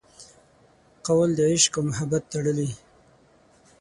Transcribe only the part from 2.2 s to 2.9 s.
تړلي